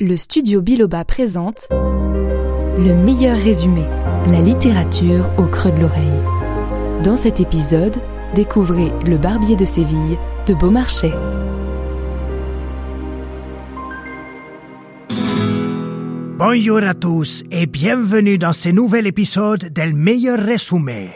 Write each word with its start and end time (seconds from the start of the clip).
Le 0.00 0.16
studio 0.16 0.62
Biloba 0.62 1.04
présente 1.04 1.66
Le 1.72 2.94
meilleur 2.94 3.36
résumé, 3.36 3.82
la 4.26 4.40
littérature 4.40 5.28
au 5.38 5.48
creux 5.48 5.72
de 5.72 5.80
l'oreille. 5.80 6.22
Dans 7.02 7.16
cet 7.16 7.40
épisode, 7.40 7.96
découvrez 8.36 8.92
Le 9.04 9.18
Barbier 9.18 9.56
de 9.56 9.64
Séville 9.64 10.16
de 10.46 10.54
Beaumarchais. 10.54 11.10
Bonjour 16.38 16.78
à 16.84 16.94
tous 16.94 17.42
et 17.50 17.66
bienvenue 17.66 18.38
dans 18.38 18.52
ce 18.52 18.68
nouvel 18.68 19.04
épisode 19.08 19.72
del 19.72 19.94
meilleur 19.94 20.38
résumé. 20.38 21.10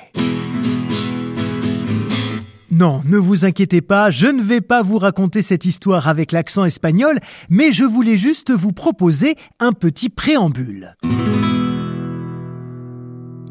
Non, 2.75 3.03
ne 3.05 3.19
vous 3.19 3.45
inquiétez 3.45 3.83
pas, 3.83 4.11
je 4.11 4.27
ne 4.27 4.41
vais 4.41 4.63
pas 4.63 4.81
vous 4.81 4.97
raconter 4.97 5.43
cette 5.43 5.67
histoire 5.67 6.09
avec 6.09 6.33
l'accent 6.33 6.65
espagnol, 6.65 7.19
mais 7.51 7.71
je 7.71 7.85
voulais 7.85 8.17
juste 8.17 8.51
vous 8.51 8.73
proposer 8.73 9.37
un 9.61 9.73
petit 9.73 10.09
préambule. 10.09 10.97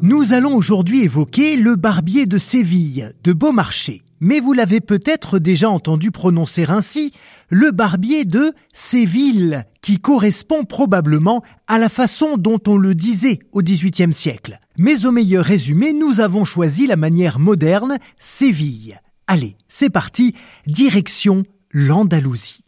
Nous 0.02 0.32
allons 0.32 0.56
aujourd'hui 0.56 1.04
évoquer 1.04 1.56
le 1.56 1.76
barbier 1.76 2.26
de 2.26 2.36
Séville, 2.36 3.12
de 3.22 3.32
Beaumarchais. 3.32 4.00
Mais 4.18 4.40
vous 4.40 4.54
l'avez 4.54 4.80
peut-être 4.80 5.38
déjà 5.38 5.70
entendu 5.70 6.10
prononcer 6.10 6.64
ainsi, 6.68 7.12
le 7.48 7.70
barbier 7.70 8.24
de 8.24 8.52
Séville, 8.72 9.62
qui 9.82 9.98
correspond 9.98 10.64
probablement 10.64 11.44
à 11.68 11.78
la 11.78 11.88
façon 11.88 12.38
dont 12.38 12.60
on 12.66 12.76
le 12.76 12.96
disait 12.96 13.38
au 13.52 13.62
XVIIIe 13.62 14.12
siècle. 14.12 14.58
Mais 14.78 15.06
au 15.06 15.12
meilleur 15.12 15.44
résumé, 15.44 15.92
nous 15.92 16.18
avons 16.18 16.44
choisi 16.44 16.88
la 16.88 16.96
manière 16.96 17.38
moderne 17.38 17.98
Séville. 18.18 18.98
Allez, 19.34 19.56
c'est 19.66 19.88
parti, 19.88 20.34
direction 20.66 21.44
l'Andalousie. 21.70 22.60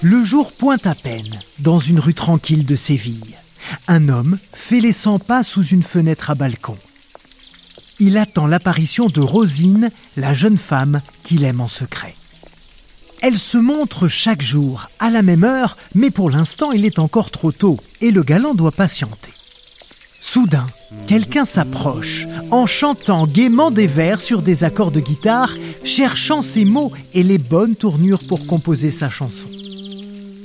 Le 0.00 0.24
jour 0.24 0.52
pointe 0.52 0.86
à 0.86 0.94
peine 0.94 1.38
dans 1.58 1.78
une 1.78 2.00
rue 2.00 2.14
tranquille 2.14 2.64
de 2.64 2.76
Séville. 2.76 3.36
Un 3.88 4.08
homme 4.08 4.38
fait 4.54 4.80
les 4.80 4.94
100 4.94 5.18
pas 5.18 5.42
sous 5.42 5.66
une 5.66 5.82
fenêtre 5.82 6.30
à 6.30 6.34
balcon. 6.34 6.78
Il 8.00 8.16
attend 8.16 8.46
l'apparition 8.46 9.10
de 9.10 9.20
Rosine, 9.20 9.90
la 10.16 10.32
jeune 10.32 10.56
femme 10.56 11.02
qu'il 11.24 11.44
aime 11.44 11.60
en 11.60 11.68
secret. 11.68 12.14
Elle 13.20 13.36
se 13.36 13.58
montre 13.58 14.08
chaque 14.08 14.40
jour, 14.40 14.88
à 14.98 15.10
la 15.10 15.20
même 15.20 15.44
heure, 15.44 15.76
mais 15.94 16.10
pour 16.10 16.30
l'instant 16.30 16.72
il 16.72 16.86
est 16.86 16.98
encore 16.98 17.30
trop 17.30 17.52
tôt 17.52 17.78
et 18.00 18.10
le 18.10 18.22
galant 18.22 18.54
doit 18.54 18.72
patienter. 18.72 19.32
Soudain, 20.38 20.68
quelqu'un 21.08 21.44
s'approche, 21.44 22.28
en 22.52 22.64
chantant 22.64 23.26
gaiement 23.26 23.72
des 23.72 23.88
vers 23.88 24.20
sur 24.20 24.40
des 24.40 24.62
accords 24.62 24.92
de 24.92 25.00
guitare, 25.00 25.52
cherchant 25.82 26.42
ses 26.42 26.64
mots 26.64 26.92
et 27.12 27.24
les 27.24 27.38
bonnes 27.38 27.74
tournures 27.74 28.22
pour 28.28 28.46
composer 28.46 28.92
sa 28.92 29.10
chanson. 29.10 29.48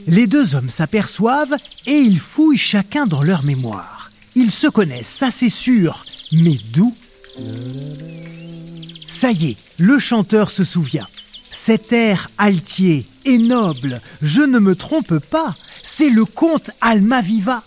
Les 0.07 0.25
deux 0.25 0.55
hommes 0.55 0.71
s'aperçoivent 0.71 1.55
et 1.85 1.91
ils 1.91 2.17
fouillent 2.17 2.57
chacun 2.57 3.05
dans 3.05 3.21
leur 3.21 3.43
mémoire. 3.43 4.09
Ils 4.33 4.49
se 4.49 4.65
connaissent, 4.65 5.15
ça 5.15 5.29
c'est 5.29 5.49
sûr, 5.49 6.03
mais 6.31 6.57
d'où? 6.73 6.95
Ça 9.05 9.31
y 9.31 9.51
est, 9.51 9.57
le 9.77 9.99
chanteur 9.99 10.49
se 10.49 10.63
souvient. 10.63 11.07
Cet 11.51 11.93
air 11.93 12.31
altier 12.39 13.05
et 13.25 13.37
noble, 13.37 14.01
je 14.23 14.41
ne 14.41 14.57
me 14.57 14.75
trompe 14.75 15.19
pas, 15.19 15.53
c'est 15.83 16.09
le 16.09 16.25
comte 16.25 16.71
Almaviva. 16.81 17.63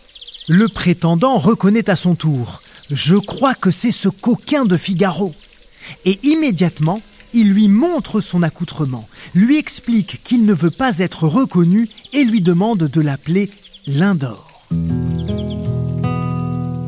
Le 0.49 0.69
prétendant 0.69 1.37
reconnaît 1.37 1.91
à 1.91 1.97
son 1.97 2.15
tour. 2.15 2.63
Je 2.91 3.17
crois 3.17 3.55
que 3.55 3.73
c'est 3.73 3.91
ce 3.91 4.09
coquin 4.09 4.65
de 4.65 4.77
Figaro. 4.77 5.35
Et 6.05 6.21
immédiatement, 6.23 7.01
il 7.35 7.53
lui 7.53 7.69
montre 7.69 8.21
son 8.21 8.43
accoutrement, 8.43 9.09
lui 9.35 9.59
explique 9.59 10.21
qu'il 10.23 10.45
ne 10.45 10.55
veut 10.55 10.71
pas 10.71 11.01
être 11.01 11.27
reconnu 11.27 11.89
et 12.13 12.23
lui 12.23 12.41
demande 12.41 12.85
de 12.85 13.01
l'appeler 13.01 13.51
Lindor. 13.89 14.65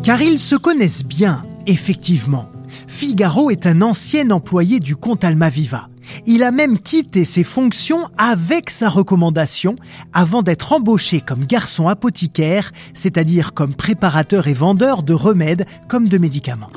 Car 0.05 0.23
ils 0.23 0.39
se 0.39 0.55
connaissent 0.55 1.05
bien, 1.05 1.43
effectivement. 1.67 2.49
Figaro 2.87 3.51
est 3.51 3.67
un 3.67 3.83
ancien 3.83 4.31
employé 4.31 4.79
du 4.79 4.95
comte 4.95 5.25
Almaviva. 5.25 5.89
Il 6.27 6.43
a 6.43 6.51
même 6.51 6.79
quitté 6.79 7.25
ses 7.25 7.45
fonctions 7.45 8.09
avec 8.17 8.71
sa 8.71 8.89
recommandation 8.89 9.77
avant 10.13 10.43
d'être 10.43 10.73
embauché 10.73 11.21
comme 11.21 11.45
garçon 11.45 11.89
apothicaire, 11.89 12.73
c'est-à-dire 12.95 13.55
comme 13.55 13.75
préparateur 13.75 14.47
et 14.47 14.55
vendeur 14.55 15.03
de 15.03 15.15
remèdes 15.15 15.67
comme 15.89 16.09
de 16.09 16.19
médicaments. 16.19 16.71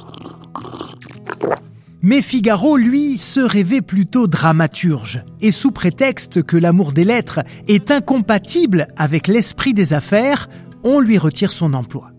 Mais 2.04 2.24
Figaro, 2.24 2.78
lui, 2.78 3.20
se 3.20 3.40
rêvait 3.40 3.82
plutôt 3.82 4.26
dramaturge, 4.26 5.24
et 5.40 5.52
sous 5.52 5.72
prétexte 5.72 6.42
que 6.42 6.58
l'amour 6.58 6.94
des 6.94 7.04
lettres 7.04 7.42
est 7.68 7.92
incompatible 7.92 8.88
avec 8.98 9.28
l'esprit 9.28 9.76
des 9.76 9.94
affaires, 9.94 10.50
on 10.84 11.00
lui 11.00 11.20
retire 11.20 11.52
son 11.52 11.76
emploi. 11.76 12.12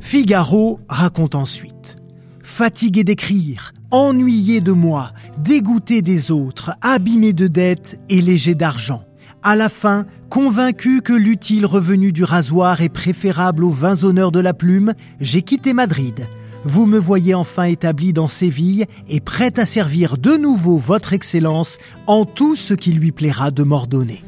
Figaro 0.00 0.78
raconte 0.88 1.34
ensuite. 1.34 1.96
Fatigué 2.40 3.02
d'écrire, 3.02 3.72
ennuyé 3.90 4.60
de 4.60 4.72
moi, 4.72 5.12
dégoûté 5.38 6.02
des 6.02 6.30
autres, 6.30 6.72
abîmé 6.80 7.32
de 7.32 7.46
dettes 7.46 8.00
et 8.08 8.20
léger 8.20 8.54
d'argent. 8.54 9.04
À 9.42 9.56
la 9.56 9.68
fin, 9.68 10.06
convaincu 10.28 11.00
que 11.00 11.12
l'utile 11.12 11.66
revenu 11.66 12.12
du 12.12 12.24
rasoir 12.24 12.82
est 12.82 12.90
préférable 12.90 13.64
aux 13.64 13.70
vains 13.70 14.04
honneurs 14.04 14.32
de 14.32 14.40
la 14.40 14.54
plume, 14.54 14.94
j'ai 15.20 15.42
quitté 15.42 15.72
Madrid 15.72 16.26
vous 16.64 16.86
me 16.86 16.98
voyez 16.98 17.34
enfin 17.34 17.64
établi 17.64 18.12
dans 18.12 18.28
Séville 18.28 18.86
et 19.08 19.20
prêt 19.20 19.58
à 19.58 19.66
servir 19.66 20.18
de 20.18 20.36
nouveau 20.36 20.76
votre 20.76 21.12
Excellence 21.12 21.78
en 22.06 22.24
tout 22.24 22.56
ce 22.56 22.74
qui 22.74 22.92
lui 22.92 23.12
plaira 23.12 23.50
de 23.50 23.62
m'ordonner. 23.62 24.22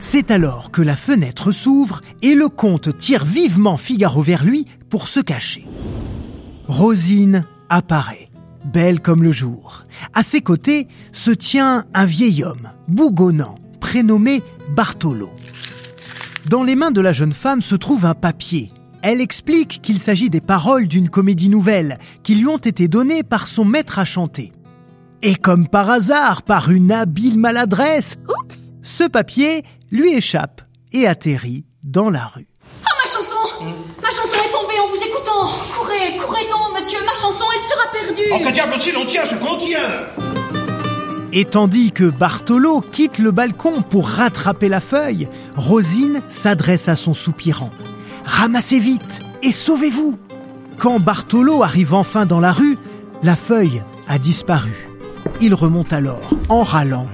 C'est 0.00 0.30
alors 0.30 0.70
que 0.70 0.82
la 0.82 0.96
fenêtre 0.96 1.52
s'ouvre 1.52 2.00
et 2.22 2.34
le 2.34 2.48
comte 2.48 2.96
tire 2.98 3.24
vivement 3.24 3.76
Figaro 3.76 4.22
vers 4.22 4.44
lui 4.44 4.64
pour 4.90 5.08
se 5.08 5.20
cacher. 5.20 5.64
Rosine 6.66 7.44
apparaît, 7.68 8.30
belle 8.64 9.00
comme 9.00 9.22
le 9.22 9.32
jour. 9.32 9.84
À 10.14 10.22
ses 10.22 10.40
côtés 10.40 10.88
se 11.12 11.30
tient 11.30 11.86
un 11.94 12.06
vieil 12.06 12.44
homme, 12.44 12.70
bougonnant, 12.88 13.58
prénommé 13.80 14.42
Bartolo. 14.74 15.30
Dans 16.48 16.62
les 16.62 16.76
mains 16.76 16.90
de 16.90 17.00
la 17.00 17.12
jeune 17.12 17.32
femme 17.32 17.62
se 17.62 17.74
trouve 17.74 18.06
un 18.06 18.14
papier 18.14 18.72
elle 19.02 19.20
explique 19.20 19.80
qu'il 19.82 19.98
s'agit 19.98 20.30
des 20.30 20.40
paroles 20.40 20.88
d'une 20.88 21.08
comédie 21.08 21.48
nouvelle 21.48 21.98
qui 22.22 22.34
lui 22.34 22.46
ont 22.46 22.58
été 22.58 22.88
données 22.88 23.22
par 23.22 23.46
son 23.46 23.64
maître 23.64 23.98
à 23.98 24.04
chanter. 24.04 24.52
Et 25.22 25.34
comme 25.34 25.68
par 25.68 25.90
hasard, 25.90 26.42
par 26.42 26.70
une 26.70 26.92
habile 26.92 27.38
maladresse, 27.38 28.16
Oups 28.28 28.72
ce 28.82 29.04
papier 29.04 29.62
lui 29.90 30.14
échappe 30.14 30.62
et 30.92 31.06
atterrit 31.06 31.64
dans 31.84 32.10
la 32.10 32.26
rue. 32.26 32.48
Oh, 34.08 34.14
ma 34.14 34.22
chanson 34.22 34.42
est 34.42 34.52
tombée 34.52 34.80
en 34.80 34.86
vous 34.86 35.02
écoutant 35.02 35.50
Courez, 35.76 36.16
courez 36.16 36.48
donc, 36.48 36.80
monsieur, 36.80 36.98
ma 37.04 37.14
chanson, 37.14 37.44
elle 37.54 37.60
sera 37.60 37.92
perdue 37.92 38.32
En 38.32 38.38
que 38.38 38.52
diable 38.52 38.72
aussi 38.74 38.92
l'on 38.92 39.04
tient 39.04 39.26
ce 39.26 39.34
qu'on 39.34 39.58
tient 39.58 39.78
Et 41.32 41.44
tandis 41.44 41.92
que 41.92 42.04
Bartolo 42.04 42.80
quitte 42.80 43.18
le 43.18 43.32
balcon 43.32 43.82
pour 43.82 44.08
rattraper 44.08 44.68
la 44.68 44.80
feuille, 44.80 45.28
Rosine 45.56 46.22
s'adresse 46.30 46.88
à 46.88 46.96
son 46.96 47.12
soupirant. 47.12 47.70
Ramassez 48.24 48.78
vite 48.78 49.20
et 49.42 49.52
sauvez-vous 49.52 50.18
Quand 50.78 51.00
Bartolo 51.00 51.62
arrive 51.62 51.92
enfin 51.92 52.24
dans 52.24 52.40
la 52.40 52.52
rue, 52.52 52.78
la 53.22 53.36
feuille 53.36 53.82
a 54.08 54.18
disparu. 54.18 54.88
Il 55.40 55.54
remonte 55.54 55.92
alors, 55.92 56.30
en 56.48 56.62
râlant, 56.62 57.08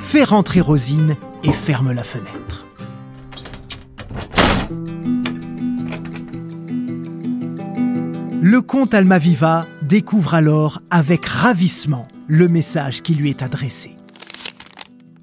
fait 0.00 0.24
rentrer 0.24 0.60
Rosine 0.60 1.16
et 1.44 1.52
ferme 1.52 1.92
la 1.92 2.04
fenêtre. 2.04 2.64
Le 8.40 8.62
comte 8.62 8.94
Almaviva 8.94 9.66
découvre 9.82 10.34
alors 10.34 10.80
avec 10.90 11.26
ravissement 11.26 12.06
le 12.28 12.46
message 12.46 13.02
qui 13.02 13.16
lui 13.16 13.30
est 13.30 13.42
adressé. 13.42 13.96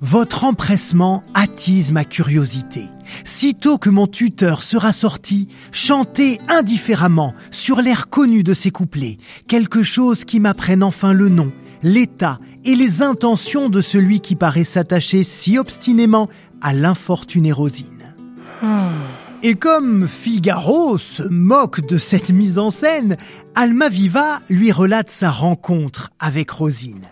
Votre 0.01 0.43
empressement 0.43 1.23
attise 1.33 1.93
ma 1.93 2.03
curiosité. 2.03 2.89
Sitôt 3.23 3.77
que 3.77 3.89
mon 3.89 4.07
tuteur 4.07 4.63
sera 4.63 4.91
sorti, 4.91 5.47
chantez 5.71 6.41
indifféremment 6.49 7.33
sur 7.51 7.79
l'air 7.79 8.09
connu 8.09 8.43
de 8.43 8.53
ses 8.53 8.69
couplets, 8.71 9.17
quelque 9.47 9.81
chose 9.81 10.25
qui 10.25 10.41
m'apprenne 10.41 10.83
enfin 10.83 11.13
le 11.13 11.29
nom, 11.29 11.53
l'état 11.83 12.39
et 12.65 12.75
les 12.75 13.01
intentions 13.01 13.69
de 13.69 13.79
celui 13.79 14.19
qui 14.19 14.35
paraît 14.35 14.65
s'attacher 14.65 15.23
si 15.23 15.57
obstinément 15.57 16.27
à 16.61 16.73
l'infortunée 16.73 17.53
Rosine. 17.53 18.13
Et 19.43 19.55
comme 19.55 20.07
Figaro 20.07 20.97
se 20.97 21.23
moque 21.23 21.85
de 21.85 21.97
cette 21.97 22.29
mise 22.29 22.57
en 22.57 22.71
scène, 22.71 23.17
Almaviva 23.53 24.39
lui 24.49 24.71
relate 24.71 25.09
sa 25.09 25.29
rencontre 25.29 26.11
avec 26.19 26.49
Rosine. 26.49 27.05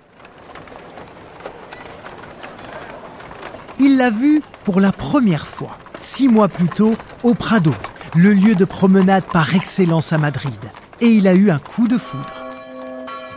Il 3.79 3.97
l'a 3.97 4.09
vue 4.09 4.41
pour 4.63 4.79
la 4.79 4.91
première 4.91 5.45
fois, 5.45 5.77
six 5.99 6.27
mois 6.27 6.47
plus 6.47 6.69
tôt, 6.69 6.95
au 7.21 7.33
Prado, 7.33 7.73
le 8.15 8.33
lieu 8.33 8.55
de 8.55 8.65
promenade 8.65 9.25
par 9.25 9.55
excellence 9.55 10.13
à 10.13 10.17
Madrid, 10.17 10.71
et 11.01 11.09
il 11.09 11.27
a 11.27 11.33
eu 11.33 11.51
un 11.51 11.59
coup 11.59 11.87
de 11.87 11.97
foudre. 11.97 12.45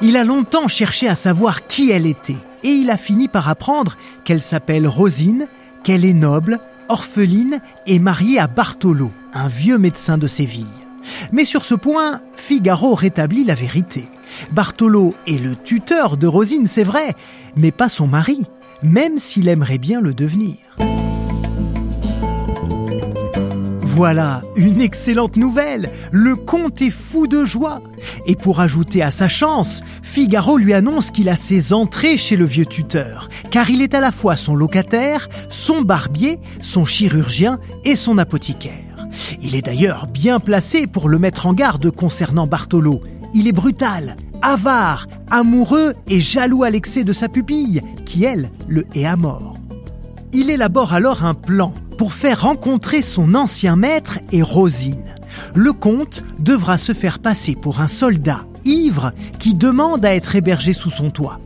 Il 0.02 0.16
a 0.16 0.24
longtemps 0.24 0.68
cherché 0.68 1.08
à 1.08 1.14
savoir 1.14 1.66
qui 1.66 1.90
elle 1.90 2.06
était, 2.06 2.36
et 2.62 2.68
il 2.68 2.90
a 2.90 2.96
fini 2.96 3.28
par 3.28 3.48
apprendre 3.48 3.96
qu'elle 4.24 4.42
s'appelle 4.42 4.86
Rosine, 4.86 5.48
qu'elle 5.82 6.04
est 6.04 6.14
noble, 6.14 6.60
orpheline 6.88 7.60
et 7.86 7.98
mariée 7.98 8.38
à 8.38 8.46
Bartolo, 8.46 9.12
un 9.32 9.48
vieux 9.48 9.78
médecin 9.78 10.18
de 10.18 10.26
Séville. 10.26 10.66
Mais 11.32 11.44
sur 11.44 11.64
ce 11.64 11.74
point, 11.74 12.20
Figaro 12.34 12.94
rétablit 12.94 13.44
la 13.44 13.54
vérité. 13.54 14.08
Bartolo 14.52 15.14
est 15.26 15.42
le 15.42 15.54
tuteur 15.56 16.16
de 16.16 16.26
Rosine, 16.26 16.66
c'est 16.66 16.84
vrai, 16.84 17.14
mais 17.54 17.70
pas 17.70 17.88
son 17.88 18.06
mari, 18.06 18.42
même 18.82 19.18
s'il 19.18 19.48
aimerait 19.48 19.78
bien 19.78 20.00
le 20.00 20.14
devenir. 20.14 20.56
Voilà 23.96 24.42
une 24.56 24.82
excellente 24.82 25.36
nouvelle. 25.36 25.90
Le 26.12 26.36
comte 26.36 26.82
est 26.82 26.90
fou 26.90 27.26
de 27.26 27.46
joie. 27.46 27.80
Et 28.26 28.36
pour 28.36 28.60
ajouter 28.60 29.02
à 29.02 29.10
sa 29.10 29.26
chance, 29.26 29.82
Figaro 30.02 30.58
lui 30.58 30.74
annonce 30.74 31.10
qu'il 31.10 31.30
a 31.30 31.34
ses 31.34 31.72
entrées 31.72 32.18
chez 32.18 32.36
le 32.36 32.44
vieux 32.44 32.66
tuteur, 32.66 33.30
car 33.50 33.70
il 33.70 33.80
est 33.80 33.94
à 33.94 34.00
la 34.00 34.12
fois 34.12 34.36
son 34.36 34.54
locataire, 34.54 35.30
son 35.48 35.80
barbier, 35.80 36.38
son 36.60 36.84
chirurgien 36.84 37.58
et 37.84 37.96
son 37.96 38.18
apothicaire. 38.18 39.08
Il 39.40 39.54
est 39.54 39.62
d'ailleurs 39.62 40.06
bien 40.08 40.40
placé 40.40 40.86
pour 40.86 41.08
le 41.08 41.18
mettre 41.18 41.46
en 41.46 41.54
garde 41.54 41.90
concernant 41.90 42.46
Bartolo. 42.46 43.00
Il 43.32 43.48
est 43.48 43.52
brutal, 43.52 44.16
avare, 44.42 45.06
amoureux 45.30 45.94
et 46.06 46.20
jaloux 46.20 46.64
à 46.64 46.68
l'excès 46.68 47.02
de 47.02 47.14
sa 47.14 47.30
pupille, 47.30 47.80
qui 48.04 48.24
elle 48.24 48.50
le 48.68 48.84
hait 48.94 49.06
à 49.06 49.16
mort. 49.16 49.56
Il 50.34 50.50
élabore 50.50 50.92
alors 50.92 51.24
un 51.24 51.32
plan 51.32 51.72
pour 51.96 52.12
faire 52.12 52.42
rencontrer 52.42 53.02
son 53.02 53.34
ancien 53.34 53.76
maître 53.76 54.18
et 54.32 54.42
Rosine. 54.42 55.14
Le 55.54 55.72
comte 55.72 56.22
devra 56.38 56.78
se 56.78 56.92
faire 56.92 57.18
passer 57.18 57.54
pour 57.54 57.80
un 57.80 57.88
soldat 57.88 58.40
ivre 58.64 59.12
qui 59.38 59.54
demande 59.54 60.04
à 60.04 60.14
être 60.14 60.34
hébergé 60.34 60.72
sous 60.72 60.90
son 60.90 61.10
toit. 61.10 61.38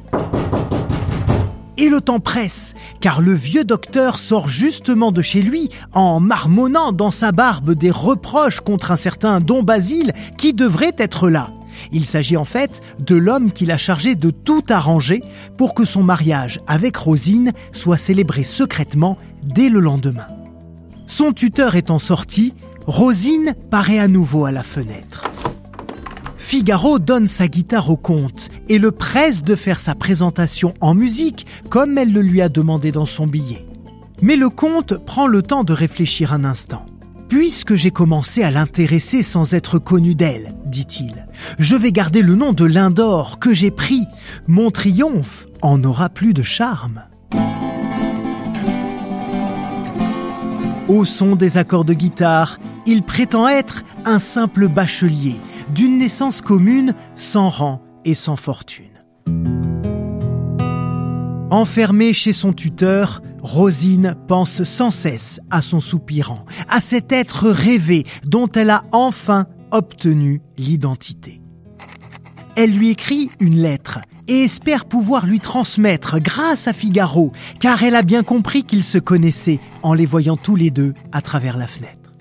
Et 1.77 1.89
le 1.89 2.03
temps 2.03 2.21
presse, 2.21 2.75
car 3.01 3.23
le 3.23 3.33
vieux 3.33 3.65
docteur 3.65 4.19
sort 4.19 4.49
justement 4.49 5.13
de 5.13 5.23
chez 5.23 5.41
lui 5.41 5.71
en 5.93 6.21
marmonnant 6.21 6.93
dans 6.93 7.11
sa 7.11 7.33
barbe 7.33 7.73
des 7.73 7.91
reproches 7.91 8.61
contre 8.61 8.91
un 8.91 8.97
certain 8.97 9.41
Don 9.41 9.63
Basile 9.63 10.13
qui 10.37 10.53
devrait 10.53 10.95
être 10.99 11.31
là. 11.31 11.51
Il 11.93 12.05
s'agit 12.05 12.37
en 12.37 12.45
fait 12.45 12.83
de 12.99 13.17
l'homme 13.17 13.53
qu'il 13.53 13.71
a 13.71 13.79
chargé 13.79 14.15
de 14.15 14.31
tout 14.31 14.65
arranger 14.69 15.23
pour 15.57 15.75
que 15.75 15.87
son 15.87 16.03
mariage 16.03 16.61
avec 16.67 16.97
Rosine 16.97 17.53
soit 17.73 17.97
célébré 17.97 18.45
secrètement 18.45 19.17
dès 19.43 19.71
le 19.71 19.81
lendemain. 19.81 20.27
Son 21.11 21.33
tuteur 21.33 21.75
étant 21.75 21.99
sorti, 21.99 22.55
Rosine 22.87 23.57
paraît 23.69 23.99
à 23.99 24.07
nouveau 24.07 24.45
à 24.45 24.53
la 24.53 24.63
fenêtre. 24.63 25.25
Figaro 26.39 27.01
donne 27.01 27.27
sa 27.27 27.49
guitare 27.49 27.91
au 27.91 27.97
comte 27.97 28.49
et 28.69 28.79
le 28.79 28.93
presse 28.93 29.43
de 29.43 29.57
faire 29.57 29.81
sa 29.81 29.97
présentation 29.97 30.73
en 30.81 30.95
musique 30.95 31.47
comme 31.69 31.99
elle 31.99 32.13
le 32.13 32.23
lui 32.23 32.41
a 32.41 32.49
demandé 32.49 32.93
dans 32.93 33.07
son 33.07 33.27
billet. 33.27 33.67
Mais 34.23 34.37
le 34.37 34.51
comte 34.51 35.05
prend 35.05 35.27
le 35.27 35.43
temps 35.43 35.65
de 35.65 35.73
réfléchir 35.73 36.33
un 36.33 36.45
instant. 36.45 36.87
Puisque 37.29 37.75
j'ai 37.75 37.91
commencé 37.91 38.45
à 38.45 38.53
l'intéresser 38.53 39.25
sans 39.25 39.53
être 39.53 39.81
connu 39.81 40.15
d'elle, 40.15 40.55
dit-il, 40.65 41.27
je 41.59 41.75
vais 41.75 41.91
garder 41.91 42.23
le 42.23 42.37
nom 42.37 42.53
de 42.53 42.65
Lindor 42.65 43.41
que 43.41 43.53
j'ai 43.53 43.73
pris. 43.73 44.07
Mon 44.47 44.71
triomphe 44.71 45.49
en 45.61 45.83
aura 45.83 46.09
plus 46.09 46.35
de 46.35 46.45
charme. 46.45 47.03
Au 50.91 51.05
son 51.05 51.37
des 51.37 51.57
accords 51.57 51.85
de 51.85 51.95
guitare, 51.95 52.59
il 52.85 53.05
prétend 53.05 53.47
être 53.47 53.85
un 54.05 54.19
simple 54.19 54.67
bachelier, 54.67 55.37
d'une 55.73 55.99
naissance 55.99 56.43
commune, 56.43 56.95
sans 57.15 57.49
rang 57.49 57.81
et 58.05 58.17
sans 58.17 58.35
fortune. 58.35 58.91
Enfermée 61.49 62.13
chez 62.13 62.33
son 62.33 62.53
tuteur, 62.53 63.23
Rosine 63.41 64.17
pense 64.27 64.65
sans 64.65 64.91
cesse 64.91 65.41
à 65.49 65.63
son 65.63 65.79
soupirant, 65.79 66.45
à 66.69 66.81
cet 66.81 67.13
être 67.13 67.49
rêvé 67.49 68.05
dont 68.25 68.49
elle 68.49 68.71
a 68.71 68.83
enfin 68.91 69.47
obtenu 69.71 70.43
l'identité. 70.59 71.41
Elle 72.57 72.73
lui 72.73 72.89
écrit 72.89 73.31
une 73.39 73.63
lettre 73.63 74.01
et 74.31 74.45
espère 74.45 74.85
pouvoir 74.85 75.27
lui 75.27 75.41
transmettre 75.41 76.21
grâce 76.21 76.69
à 76.69 76.73
Figaro, 76.73 77.33
car 77.59 77.83
elle 77.83 77.97
a 77.97 78.03
bien 78.03 78.23
compris 78.23 78.63
qu'ils 78.63 78.85
se 78.85 78.99
connaissaient 78.99 79.59
en 79.83 79.93
les 79.93 80.07
voyant 80.07 80.37
tous 80.37 80.55
les 80.55 80.71
deux 80.71 80.95
à 81.11 81.21
travers 81.21 81.57
la 81.57 81.67
fenêtre. 81.67 82.13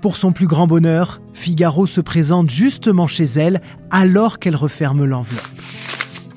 Pour 0.00 0.16
son 0.16 0.32
plus 0.32 0.46
grand 0.46 0.66
bonheur, 0.66 1.20
Figaro 1.34 1.86
se 1.86 2.00
présente 2.00 2.48
justement 2.48 3.06
chez 3.06 3.24
elle 3.24 3.60
alors 3.90 4.38
qu'elle 4.38 4.56
referme 4.56 5.04
l'enveloppe. 5.04 5.42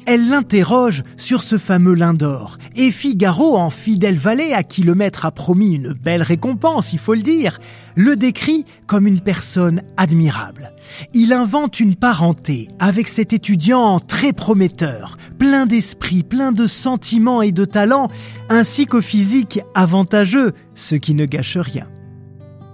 Elle 0.05 0.27
l'interroge 0.27 1.03
sur 1.15 1.43
ce 1.43 1.57
fameux 1.57 1.93
Lindor, 1.93 2.57
et 2.75 2.91
Figaro, 2.91 3.57
en 3.57 3.69
fidèle 3.69 4.15
valet 4.15 4.53
à 4.53 4.63
qui 4.63 4.83
le 4.83 4.95
maître 4.95 5.25
a 5.25 5.31
promis 5.31 5.75
une 5.75 5.93
belle 5.93 6.23
récompense, 6.23 6.93
il 6.93 6.99
faut 6.99 7.13
le 7.13 7.21
dire, 7.21 7.59
le 7.95 8.15
décrit 8.15 8.65
comme 8.87 9.07
une 9.07 9.19
personne 9.19 9.81
admirable. 9.97 10.73
Il 11.13 11.33
invente 11.33 11.79
une 11.79 11.95
parenté 11.95 12.69
avec 12.79 13.07
cet 13.07 13.33
étudiant 13.33 13.99
très 13.99 14.31
prometteur, 14.31 15.17
plein 15.37 15.65
d'esprit, 15.65 16.23
plein 16.23 16.51
de 16.51 16.67
sentiments 16.67 17.41
et 17.41 17.51
de 17.51 17.65
talent, 17.65 18.07
ainsi 18.49 18.85
qu'au 18.85 19.01
physique 19.01 19.59
avantageux, 19.75 20.53
ce 20.73 20.95
qui 20.95 21.13
ne 21.13 21.25
gâche 21.25 21.57
rien. 21.57 21.87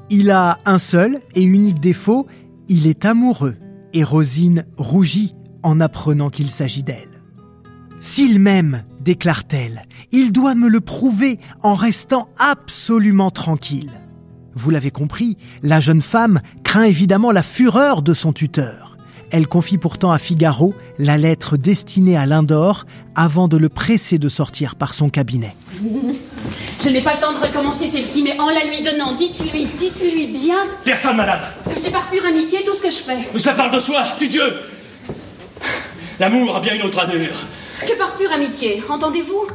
Il 0.10 0.32
a 0.32 0.60
un 0.66 0.80
seul 0.80 1.20
et 1.36 1.44
unique 1.44 1.80
défaut, 1.80 2.28
il 2.70 2.88
est 2.88 3.04
amoureux, 3.04 3.56
et 3.94 4.04
Rosine 4.04 4.66
rougit 4.78 5.36
en 5.64 5.80
apprenant 5.80 6.30
qu'il 6.30 6.52
s'agit 6.52 6.84
d'elle. 6.84 7.10
S'il 8.00 8.40
m'aime, 8.40 8.84
déclare-t-elle, 9.08 9.88
il 10.12 10.34
doit 10.34 10.54
me 10.54 10.68
le 10.68 10.82
prouver 10.82 11.40
en 11.64 11.76
restant 11.76 12.28
absolument 12.38 13.32
tranquille. 13.32 14.02
Vous 14.54 14.70
l'avez 14.70 14.92
compris, 14.92 15.38
la 15.64 15.80
jeune 15.80 16.02
femme 16.02 16.42
craint 16.66 16.84
évidemment 16.84 17.32
la 17.32 17.42
fureur 17.42 18.02
de 18.02 18.14
son 18.14 18.34
tuteur. 18.34 18.98
Elle 19.32 19.48
confie 19.48 19.78
pourtant 19.78 20.12
à 20.12 20.18
Figaro 20.18 20.74
la 20.98 21.18
lettre 21.18 21.56
destinée 21.56 22.18
à 22.18 22.26
Lindor 22.26 22.84
avant 23.16 23.48
de 23.48 23.56
le 23.56 23.70
presser 23.70 24.18
de 24.18 24.28
sortir 24.28 24.76
par 24.76 24.94
son 24.94 25.10
cabinet. 25.10 25.56
Je 26.84 26.90
n'ai 26.90 27.02
pas 27.02 27.14
le 27.14 27.22
temps 27.22 27.32
de 27.32 27.48
recommencer 27.48 27.88
celle-ci, 27.88 28.24
mais 28.24 28.38
en 28.38 28.50
la 28.50 28.66
lui 28.66 28.84
donnant, 28.84 29.16
dites-lui, 29.16 29.68
dites-lui 29.80 30.28
bien 30.28 30.58
Personne, 30.84 31.16
madame 31.16 31.40
que 31.74 31.80
c'est 31.80 31.92
par 31.92 32.10
pure 32.10 32.26
amitié 32.26 32.60
tout 32.66 32.76
ce 32.76 32.82
que 32.82 32.92
je 32.92 32.98
fais. 32.98 33.20
Mais 33.32 33.40
cela 33.40 33.54
parle 33.54 33.74
de 33.74 33.80
soi, 33.80 34.04
tu 34.20 34.28
Dieu 34.28 34.44
L'amour 36.20 36.58
a 36.58 36.60
bien 36.60 36.76
une 36.76 36.82
autre 36.82 37.00
allure. 37.00 37.38
Que 37.82 37.98
par 37.98 38.16
pure 38.16 38.32
amitié, 38.32 38.84
entendez-vous? 38.90 39.48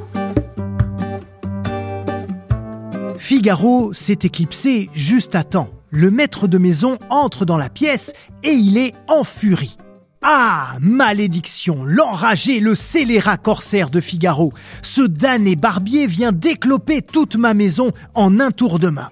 Figaro 3.18 3.92
s'est 3.92 4.18
éclipsé 4.22 4.90
juste 4.94 5.34
à 5.34 5.44
temps. 5.44 5.70
Le 5.90 6.10
maître 6.10 6.46
de 6.46 6.58
maison 6.58 6.98
entre 7.10 7.44
dans 7.44 7.56
la 7.56 7.68
pièce 7.68 8.12
et 8.42 8.50
il 8.50 8.78
est 8.78 8.94
en 9.08 9.24
furie. 9.24 9.76
Ah, 10.22 10.76
malédiction, 10.80 11.84
l'enragé, 11.84 12.60
le 12.60 12.76
scélérat 12.76 13.38
corsaire 13.38 13.90
de 13.90 14.00
Figaro. 14.00 14.52
Ce 14.82 15.02
damné 15.02 15.56
barbier 15.56 16.06
vient 16.06 16.32
décloper 16.32 17.02
toute 17.02 17.34
ma 17.34 17.54
maison 17.54 17.90
en 18.14 18.38
un 18.38 18.52
tour 18.52 18.78
de 18.78 18.88
main. 18.88 19.10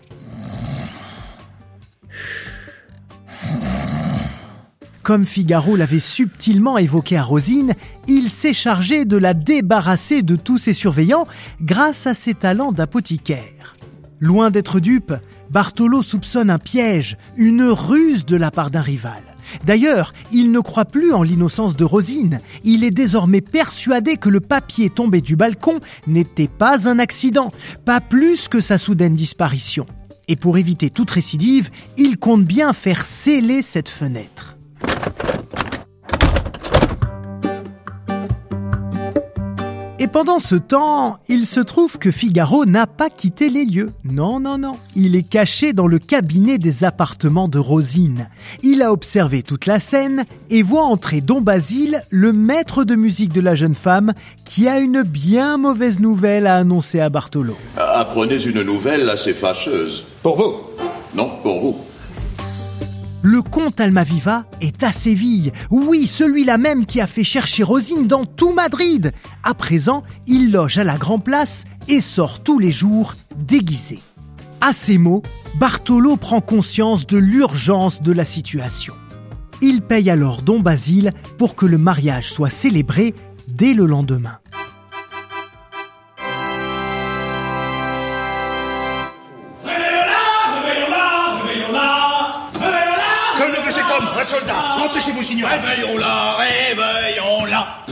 Comme 5.11 5.27
Figaro 5.27 5.75
l'avait 5.75 5.99
subtilement 5.99 6.79
évoqué 6.79 7.17
à 7.17 7.25
Rosine, 7.25 7.75
il 8.07 8.31
s'est 8.31 8.55
chargé 8.55 9.05
de 9.05 9.17
la 9.17 9.35
débarrasser 9.35 10.23
de 10.23 10.37
tous 10.37 10.59
ses 10.59 10.73
surveillants 10.73 11.27
grâce 11.61 12.07
à 12.07 12.15
ses 12.15 12.33
talents 12.33 12.71
d'apothicaire. 12.71 13.75
Loin 14.21 14.53
d'être 14.53 14.79
dupe, 14.79 15.13
Bartolo 15.51 16.05
soupçonne 16.05 16.49
un 16.49 16.61
piège, 16.61 17.17
une 17.37 17.65
ruse 17.65 18.25
de 18.25 18.37
la 18.37 18.53
part 18.53 18.71
d'un 18.71 18.83
rival. 18.83 19.21
D'ailleurs, 19.67 20.13
il 20.31 20.53
ne 20.53 20.61
croit 20.61 20.85
plus 20.85 21.13
en 21.13 21.25
l'innocence 21.25 21.75
de 21.75 21.83
Rosine. 21.83 22.39
Il 22.63 22.85
est 22.85 22.93
désormais 22.93 23.41
persuadé 23.41 24.17
que 24.17 24.29
le 24.29 24.39
papier 24.39 24.91
tombé 24.91 25.21
du 25.21 25.35
balcon 25.35 25.81
n'était 26.07 26.47
pas 26.47 26.89
un 26.89 27.01
accident, 27.01 27.51
pas 27.85 28.01
plus 28.01 28.47
que 28.47 28.61
sa 28.61 28.79
soudaine 28.79 29.17
disparition. 29.17 29.87
Et 30.29 30.37
pour 30.37 30.57
éviter 30.57 30.89
toute 30.89 31.11
récidive, 31.11 31.69
il 31.97 32.17
compte 32.17 32.45
bien 32.45 32.73
faire 32.73 33.05
sceller 33.05 33.61
cette 33.63 33.89
fenêtre. 33.89 34.50
Et 40.03 40.07
pendant 40.07 40.39
ce 40.39 40.55
temps, 40.55 41.19
il 41.29 41.45
se 41.45 41.61
trouve 41.61 41.99
que 41.99 42.11
Figaro 42.11 42.65
n'a 42.65 42.87
pas 42.87 43.11
quitté 43.11 43.51
les 43.51 43.67
lieux. 43.67 43.93
Non, 44.03 44.41
non, 44.41 44.57
non. 44.57 44.77
Il 44.97 45.15
est 45.15 45.29
caché 45.29 45.75
dans 45.75 45.87
le 45.87 45.99
cabinet 45.99 46.57
des 46.57 46.85
appartements 46.85 47.49
de 47.49 47.59
Rosine. 47.59 48.31
Il 48.63 48.81
a 48.81 48.93
observé 48.93 49.43
toute 49.43 49.67
la 49.67 49.79
scène 49.79 50.25
et 50.49 50.63
voit 50.63 50.85
entrer 50.85 51.21
Don 51.21 51.43
Basile, 51.43 52.01
le 52.09 52.33
maître 52.33 52.85
de 52.85 52.95
musique 52.95 53.35
de 53.35 53.43
la 53.43 53.55
jeune 53.55 53.75
femme, 53.75 54.15
qui 54.47 54.69
a 54.69 54.81
une 54.81 55.03
bien 55.03 55.59
mauvaise 55.59 56.01
nouvelle 56.01 56.47
à 56.47 56.57
annoncer 56.57 57.01
à 57.01 57.11
Bartolo. 57.11 57.55
Apprenez 57.77 58.43
une 58.43 58.63
nouvelle 58.63 59.11
assez 59.11 59.35
fâcheuse. 59.35 60.05
Pour 60.23 60.37
vous? 60.39 60.55
Non, 61.15 61.31
pour 61.43 61.61
vous. 61.61 61.77
Le 63.23 63.43
comte 63.43 63.81
Almaviva 63.81 64.47
est 64.63 64.83
à 64.83 64.93
Séville. 64.93 65.53
Oui, 65.71 66.07
celui-là 66.07 66.57
même 66.57 66.87
qui 66.87 67.03
a 67.03 67.07
fait 67.07 67.25
chercher 67.25 67.63
Rosine 67.63 68.07
dans 68.07 68.25
tout 68.25 68.55
Madrid. 68.55 69.13
À 69.43 69.53
présent, 69.53 70.05
il 70.27 70.51
loge 70.51 70.79
à 70.79 70.85
la 70.85 70.97
Grand 70.97 71.19
Place 71.19 71.65
et 71.87 72.01
sort 72.01 72.43
tous 72.43 72.59
les 72.59 72.73
jours 72.73 73.15
déguisé. 73.37 73.99
À 74.63 74.73
ces 74.73 74.97
mots, 74.97 75.23
Bartolo 75.57 76.17
prend 76.17 76.41
conscience 76.41 77.07
de 77.07 77.19
l'urgence 77.19 78.01
de 78.01 78.13
la 78.13 78.25
situation. 78.25 78.95
Il 79.61 79.83
paye 79.83 80.09
alors 80.09 80.41
Don 80.41 80.61
Basile 80.61 81.13
pour 81.37 81.55
que 81.55 81.67
le 81.67 81.77
mariage 81.77 82.33
soit 82.33 82.49
célébré 82.49 83.15
dès 83.49 83.75
le 83.75 83.85
lendemain. 83.85 84.40
Un 94.21 94.25
soldat 94.25 94.75
Rentrez 94.77 95.01
chez 95.01 95.13
vous, 95.13 95.23
signor 95.23 95.49
Réveillons-la, 95.49 96.37
réveillons-la. 96.37 97.87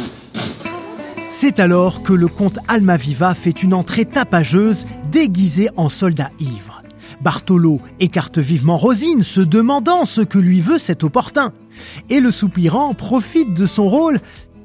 C'est 1.31 1.59
alors 1.59 2.03
que 2.03 2.13
le 2.13 2.29
comte 2.29 2.59
Almaviva 2.69 3.35
fait 3.35 3.63
une 3.63 3.73
entrée 3.73 4.05
tapageuse 4.05 4.87
déguisé 5.11 5.71
en 5.79 5.89
soldat 5.89 6.29
ivre. 6.39 6.83
Bartolo 7.23 7.81
écarte 7.99 8.37
vivement 8.37 8.77
Rosine, 8.77 9.23
se 9.23 9.41
demandant 9.41 10.05
ce 10.05 10.21
que 10.21 10.39
lui 10.39 10.61
veut 10.61 10.79
cet 10.79 11.03
opportun. 11.03 11.55
Et 12.11 12.21
le 12.21 12.31
soupirant 12.31 12.93
profite 12.93 13.55
de 13.55 13.65
son 13.65 13.87
rôle 13.87 14.21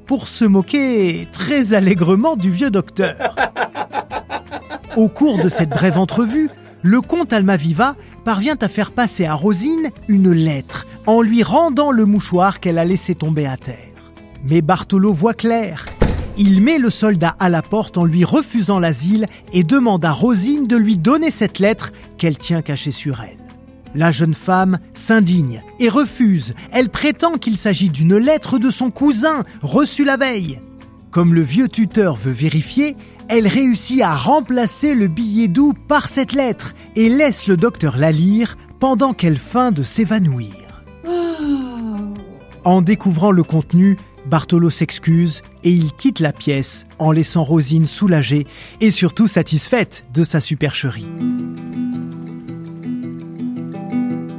pour 0.06 0.28
se 0.28 0.44
moquer 0.44 1.28
très 1.32 1.72
allègrement 1.72 2.36
du 2.36 2.50
vieux 2.50 2.70
docteur. 2.70 3.36
Au 4.96 5.08
cours 5.08 5.42
de 5.42 5.48
cette 5.48 5.70
brève 5.70 5.98
entrevue, 5.98 6.50
le 6.82 7.00
comte 7.00 7.32
Almaviva 7.32 7.96
parvient 8.22 8.56
à 8.60 8.68
faire 8.68 8.92
passer 8.92 9.24
à 9.24 9.32
Rosine 9.32 9.88
une 10.08 10.30
lettre 10.30 10.84
en 11.06 11.22
lui 11.22 11.42
rendant 11.42 11.90
le 11.90 12.06
mouchoir 12.06 12.60
qu'elle 12.60 12.78
a 12.78 12.84
laissé 12.84 13.14
tomber 13.14 13.46
à 13.46 13.56
terre. 13.56 14.12
Mais 14.44 14.62
Bartolo 14.62 15.12
voit 15.12 15.34
clair. 15.34 15.86
Il 16.36 16.62
met 16.62 16.78
le 16.78 16.90
soldat 16.90 17.36
à 17.38 17.48
la 17.48 17.62
porte 17.62 17.96
en 17.96 18.04
lui 18.04 18.24
refusant 18.24 18.78
l'asile 18.78 19.26
et 19.52 19.62
demande 19.62 20.04
à 20.04 20.10
Rosine 20.10 20.66
de 20.66 20.76
lui 20.76 20.98
donner 20.98 21.30
cette 21.30 21.58
lettre 21.58 21.92
qu'elle 22.18 22.36
tient 22.36 22.62
cachée 22.62 22.90
sur 22.90 23.20
elle. 23.20 23.38
La 23.94 24.10
jeune 24.10 24.34
femme 24.34 24.80
s'indigne 24.92 25.62
et 25.78 25.88
refuse. 25.88 26.54
Elle 26.72 26.88
prétend 26.88 27.34
qu'il 27.34 27.56
s'agit 27.56 27.90
d'une 27.90 28.16
lettre 28.16 28.58
de 28.58 28.70
son 28.70 28.90
cousin 28.90 29.44
reçue 29.62 30.04
la 30.04 30.16
veille. 30.16 30.60
Comme 31.12 31.32
le 31.32 31.42
vieux 31.42 31.68
tuteur 31.68 32.16
veut 32.16 32.32
vérifier, 32.32 32.96
elle 33.28 33.46
réussit 33.46 34.02
à 34.02 34.12
remplacer 34.12 34.96
le 34.96 35.06
billet 35.06 35.46
doux 35.46 35.72
par 35.72 36.08
cette 36.08 36.32
lettre 36.32 36.74
et 36.96 37.08
laisse 37.08 37.46
le 37.46 37.56
docteur 37.56 37.96
la 37.96 38.10
lire 38.10 38.56
pendant 38.80 39.12
qu'elle 39.12 39.38
feint 39.38 39.70
de 39.70 39.84
s'évanouir. 39.84 40.63
En 42.64 42.80
découvrant 42.80 43.30
le 43.30 43.42
contenu, 43.42 43.98
Bartolo 44.26 44.70
s'excuse 44.70 45.42
et 45.64 45.70
il 45.70 45.92
quitte 45.92 46.20
la 46.20 46.32
pièce 46.32 46.86
en 46.98 47.12
laissant 47.12 47.42
Rosine 47.42 47.86
soulagée 47.86 48.46
et 48.80 48.90
surtout 48.90 49.26
satisfaite 49.26 50.04
de 50.14 50.24
sa 50.24 50.40
supercherie. 50.40 51.06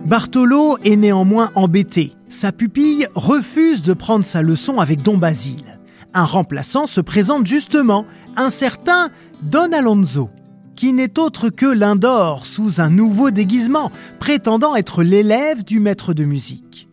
Bartolo 0.06 0.78
est 0.84 0.96
néanmoins 0.96 1.52
embêté. 1.54 2.14
Sa 2.28 2.52
pupille 2.52 3.08
refuse 3.14 3.84
de 3.84 3.94
prendre 3.94 4.26
sa 4.26 4.42
leçon 4.42 4.80
avec 4.80 5.04
Don 5.04 5.18
Basile. 5.18 5.80
Un 6.14 6.26
remplaçant 6.26 6.88
se 6.88 7.02
présente 7.02 7.46
justement, 7.46 8.06
un 8.36 8.50
certain 8.50 9.12
Don 9.44 9.72
Alonso, 9.72 10.32
qui 10.76 10.94
n'est 10.94 11.20
autre 11.20 11.50
que 11.50 11.66
l'Indor 11.66 12.46
sous 12.46 12.82
un 12.82 12.90
nouveau 12.90 13.30
déguisement, 13.30 13.92
prétendant 14.20 14.76
être 14.76 15.04
l'élève 15.04 15.64
du 15.64 15.80
maître 15.80 16.14
de 16.14 16.26
musique. 16.26 16.85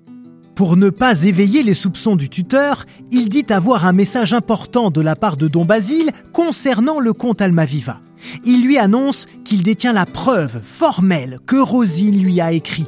Pour 0.55 0.77
ne 0.77 0.91
pas 0.91 1.23
éveiller 1.23 1.63
les 1.63 1.75
soupçons 1.75 2.15
du 2.15 2.29
tuteur, 2.29 2.85
il 3.11 3.31
dit 3.31 3.47
avoir 3.49 3.87
un 3.87 3.93
message 3.93 4.35
important 4.35 4.91
de 4.91 5.01
la 5.01 5.17
part 5.17 5.39
de 5.39 5.49
Don 5.49 5.65
Basile 5.65 6.11
concernant 6.33 7.01
le 7.01 7.15
comte 7.15 7.41
Almaviva. 7.41 8.01
Il 8.45 8.65
lui 8.65 8.79
annonce 8.79 9.27
qu'il 9.45 9.63
détient 9.63 9.95
la 9.95 10.05
preuve 10.05 10.61
formelle 10.63 11.39
que 11.47 11.57
Rosine 11.57 12.23
lui 12.23 12.41
a 12.41 12.53
écrit. 12.53 12.87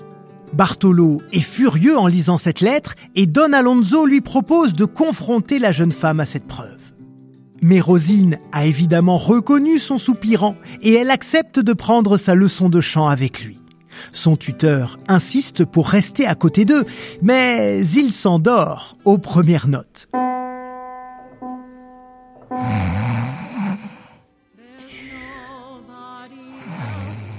Bartolo 0.52 1.22
est 1.32 1.40
furieux 1.40 1.98
en 1.98 2.06
lisant 2.06 2.36
cette 2.36 2.60
lettre 2.60 2.94
et 3.16 3.26
Don 3.26 3.52
Alonso 3.52 4.06
lui 4.06 4.20
propose 4.20 4.74
de 4.74 4.84
confronter 4.84 5.58
la 5.58 5.72
jeune 5.72 5.90
femme 5.90 6.20
à 6.20 6.26
cette 6.26 6.46
preuve. 6.46 6.92
Mais 7.62 7.80
Rosine 7.80 8.38
a 8.52 8.66
évidemment 8.66 9.16
reconnu 9.16 9.78
son 9.78 9.98
soupirant 9.98 10.54
et 10.82 10.92
elle 10.92 11.10
accepte 11.10 11.58
de 11.58 11.72
prendre 11.72 12.18
sa 12.18 12.34
leçon 12.34 12.68
de 12.68 12.80
chant 12.80 13.08
avec 13.08 13.42
lui. 13.42 13.58
Son 14.12 14.36
tuteur 14.36 14.98
insiste 15.08 15.64
pour 15.64 15.88
rester 15.88 16.26
à 16.26 16.34
côté 16.34 16.64
d'eux, 16.64 16.84
mais 17.22 17.86
il 17.86 18.12
s'endort 18.12 18.96
aux 19.04 19.18
premières 19.18 19.68
notes. 19.68 20.08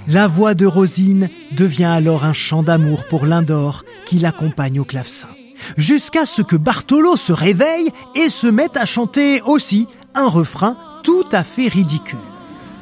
La 0.07 0.27
voix 0.27 0.53
de 0.53 0.67
Rosine 0.67 1.29
devient 1.57 1.85
alors 1.85 2.25
un 2.25 2.33
chant 2.33 2.61
d'amour 2.61 3.05
pour 3.07 3.25
l'Indor 3.25 3.83
qui 4.05 4.19
l'accompagne 4.19 4.79
au 4.79 4.85
clavecin. 4.85 5.29
Jusqu'à 5.77 6.27
ce 6.27 6.43
que 6.43 6.55
Bartolo 6.55 7.17
se 7.17 7.33
réveille 7.33 7.89
et 8.13 8.29
se 8.29 8.45
mette 8.45 8.77
à 8.77 8.85
chanter 8.85 9.41
aussi 9.41 9.87
un 10.13 10.27
refrain 10.27 10.77
tout 11.01 11.25
à 11.31 11.43
fait 11.43 11.67
ridicule. 11.67 12.19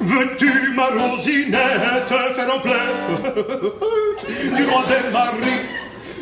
Veux-tu, 0.06 0.52
ma 0.76 0.88
Rosinette, 0.88 2.10
faire 2.36 2.56
en 2.56 2.60
plein 2.60 2.90
du 4.58 4.66
roi 4.66 4.84
des 4.88 5.12
maris 5.12 5.62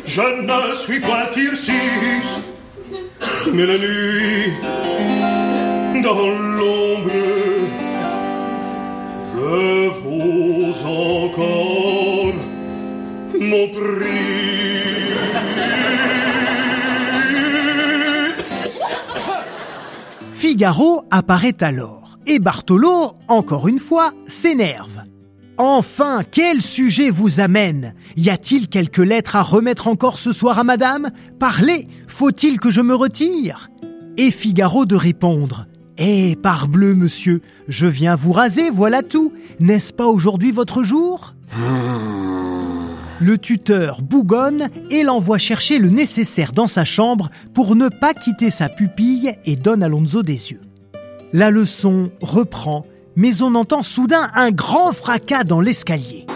Je 0.06 0.20
ne 0.20 0.74
suis 0.76 1.00
point 1.00 1.26
Tircis, 1.32 2.22
mais 3.52 3.66
la 3.66 3.78
nuit, 3.78 4.52
dans 6.02 6.28
l'ombre, 6.30 7.10
je 9.34 9.88
vaux 9.88 10.74
encore 10.86 12.34
mon 13.40 13.68
prix. 13.68 14.42
Figaro 20.34 21.04
apparaît 21.10 21.62
alors 21.62 22.01
et 22.26 22.38
Bartolo, 22.38 23.12
encore 23.28 23.68
une 23.68 23.78
fois, 23.78 24.12
s'énerve. 24.26 25.02
Enfin, 25.58 26.22
quel 26.30 26.62
sujet 26.62 27.10
vous 27.10 27.40
amène? 27.40 27.94
Y 28.16 28.30
a-t-il 28.30 28.68
quelques 28.68 28.98
lettres 28.98 29.36
à 29.36 29.42
remettre 29.42 29.86
encore 29.86 30.18
ce 30.18 30.32
soir 30.32 30.58
à 30.58 30.64
madame? 30.64 31.10
Parlez 31.38 31.88
Faut-il 32.08 32.58
que 32.58 32.70
je 32.70 32.80
me 32.80 32.94
retire? 32.94 33.68
Et 34.16 34.30
Figaro 34.30 34.86
de 34.86 34.96
répondre 34.96 35.66
Eh, 35.98 36.36
parbleu, 36.36 36.94
monsieur, 36.94 37.42
je 37.68 37.86
viens 37.86 38.16
vous 38.16 38.32
raser, 38.32 38.70
voilà 38.70 39.02
tout. 39.02 39.32
N'est-ce 39.60 39.92
pas 39.92 40.06
aujourd'hui 40.06 40.52
votre 40.52 40.82
jour? 40.82 41.34
Le 43.20 43.38
tuteur 43.38 44.02
bougonne 44.02 44.68
et 44.90 45.04
l'envoie 45.04 45.38
chercher 45.38 45.78
le 45.78 45.90
nécessaire 45.90 46.52
dans 46.52 46.66
sa 46.66 46.84
chambre 46.84 47.30
pour 47.54 47.76
ne 47.76 47.88
pas 47.88 48.14
quitter 48.14 48.50
sa 48.50 48.68
pupille 48.68 49.34
et 49.44 49.54
donne 49.54 49.82
Alonso 49.82 50.22
des 50.22 50.50
yeux. 50.50 50.60
La 51.34 51.50
leçon 51.50 52.10
reprend, 52.20 52.84
mais 53.16 53.40
on 53.40 53.54
entend 53.54 53.82
soudain 53.82 54.30
un 54.34 54.50
grand 54.50 54.92
fracas 54.92 55.44
dans 55.44 55.62
l'escalier. 55.62 56.26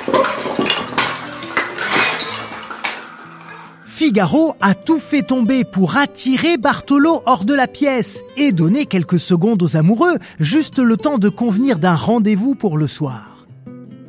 Figaro 3.84 4.54
a 4.62 4.74
tout 4.74 4.98
fait 4.98 5.20
tomber 5.20 5.64
pour 5.64 5.98
attirer 5.98 6.56
Bartolo 6.56 7.20
hors 7.26 7.44
de 7.44 7.52
la 7.52 7.66
pièce 7.66 8.22
et 8.38 8.52
donner 8.52 8.86
quelques 8.86 9.20
secondes 9.20 9.62
aux 9.62 9.76
amoureux, 9.76 10.16
juste 10.40 10.78
le 10.78 10.96
temps 10.96 11.18
de 11.18 11.28
convenir 11.28 11.78
d'un 11.78 11.94
rendez-vous 11.94 12.54
pour 12.54 12.78
le 12.78 12.86
soir. 12.86 13.46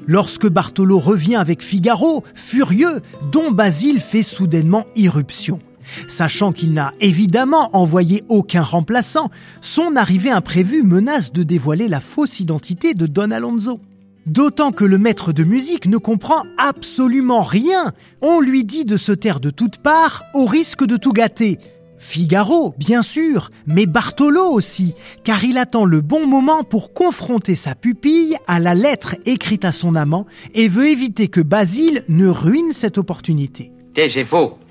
Lorsque 0.06 0.48
Bartolo 0.48 1.00
revient 1.00 1.36
avec 1.36 1.62
Figaro, 1.62 2.24
furieux, 2.34 3.02
Don 3.34 3.52
Basile 3.52 4.00
fait 4.00 4.24
soudainement 4.24 4.86
irruption. 4.96 5.60
Sachant 6.08 6.52
qu'il 6.52 6.74
n'a 6.74 6.94
évidemment 7.02 7.70
envoyé 7.76 8.24
aucun 8.30 8.62
remplaçant, 8.62 9.30
son 9.62 9.96
arrivée 9.96 10.32
imprévue 10.32 10.84
menace 10.84 11.32
de 11.32 11.44
dévoiler 11.44 11.88
la 11.88 12.00
fausse 12.00 12.40
identité 12.40 12.94
de 12.94 13.08
Don 13.08 13.32
Alonso. 13.32 13.80
D'autant 14.26 14.72
que 14.72 14.84
le 14.84 14.98
maître 14.98 15.32
de 15.32 15.46
musique 15.46 15.88
ne 15.88 15.98
comprend 15.98 16.44
absolument 16.58 17.40
rien. 17.40 17.94
On 18.22 18.42
lui 18.42 18.66
dit 18.66 18.84
de 18.84 18.98
se 18.98 19.14
taire 19.14 19.40
de 19.40 19.50
toutes 19.50 19.78
parts 19.78 20.24
au 20.34 20.46
risque 20.46 20.86
de 20.86 20.98
tout 20.98 21.14
gâter. 21.14 21.60
Figaro, 21.98 22.76
bien 22.78 23.02
sûr, 23.02 23.50
mais 23.66 23.86
Bartolo 23.86 24.52
aussi, 24.52 24.94
car 25.24 25.44
il 25.44 25.58
attend 25.58 25.86
le 25.86 26.02
bon 26.02 26.28
moment 26.28 26.64
pour 26.64 26.94
confronter 26.94 27.56
sa 27.56 27.74
pupille 27.74 28.36
à 28.48 28.60
la 28.60 28.76
lettre 28.76 29.16
écrite 29.26 29.66
à 29.66 29.72
son 29.72 29.96
amant 29.96 30.26
et 30.54 30.68
veut 30.68 30.90
éviter 30.90 31.28
que 31.28 31.42
Basile 31.42 32.04
ne 32.08 32.28
ruine 32.28 32.72
cette 32.72 32.98
opportunité. 32.98 33.72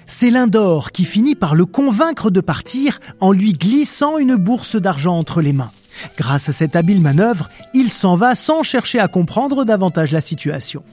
C'est 0.06 0.30
Lindor 0.30 0.92
qui 0.92 1.04
finit 1.04 1.34
par 1.34 1.54
le 1.54 1.66
convaincre 1.66 2.30
de 2.30 2.40
partir 2.40 3.00
en 3.20 3.32
lui 3.32 3.52
glissant 3.52 4.18
une 4.18 4.36
bourse 4.36 4.76
d'argent 4.76 5.18
entre 5.18 5.42
les 5.42 5.52
mains. 5.52 5.70
Grâce 6.16 6.48
à 6.48 6.52
cette 6.52 6.76
habile 6.76 7.00
manœuvre, 7.00 7.48
il 7.74 7.90
s'en 7.90 8.16
va 8.16 8.34
sans 8.34 8.62
chercher 8.62 9.00
à 9.00 9.08
comprendre 9.08 9.64
davantage 9.64 10.12
la 10.12 10.20
situation. 10.20 10.84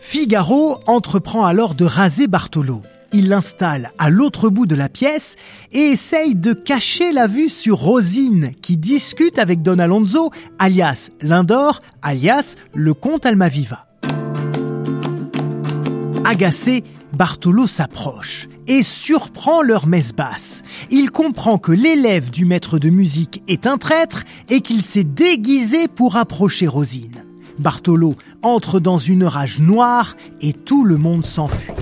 Figaro 0.00 0.78
entreprend 0.86 1.46
alors 1.46 1.74
de 1.74 1.86
raser 1.86 2.26
Bartolo. 2.26 2.82
Il 3.14 3.28
l'installe 3.28 3.92
à 3.98 4.10
l'autre 4.10 4.50
bout 4.50 4.66
de 4.66 4.74
la 4.74 4.88
pièce 4.88 5.36
et 5.70 5.80
essaye 5.80 6.34
de 6.34 6.52
cacher 6.52 7.12
la 7.12 7.26
vue 7.26 7.48
sur 7.48 7.78
Rosine 7.78 8.52
qui 8.60 8.76
discute 8.76 9.38
avec 9.38 9.62
Don 9.62 9.78
Alonso, 9.78 10.30
alias 10.58 11.10
Lindor, 11.22 11.80
alias 12.02 12.56
le 12.74 12.92
comte 12.94 13.24
Almaviva. 13.24 13.86
Agacé, 16.24 16.84
Bartolo 17.12 17.66
s'approche 17.66 18.48
et 18.68 18.84
surprend 18.84 19.60
leur 19.60 19.88
messe 19.88 20.12
basse. 20.12 20.62
Il 20.90 21.10
comprend 21.10 21.58
que 21.58 21.72
l'élève 21.72 22.30
du 22.30 22.44
maître 22.44 22.78
de 22.78 22.90
musique 22.90 23.42
est 23.48 23.66
un 23.66 23.76
traître 23.76 24.22
et 24.48 24.60
qu'il 24.60 24.82
s'est 24.82 25.04
déguisé 25.04 25.88
pour 25.88 26.16
approcher 26.16 26.68
Rosine. 26.68 27.24
Bartolo 27.58 28.14
entre 28.42 28.78
dans 28.78 28.98
une 28.98 29.24
rage 29.24 29.58
noire 29.58 30.16
et 30.40 30.52
tout 30.52 30.84
le 30.84 30.96
monde 30.96 31.24
s'enfuit. 31.24 31.74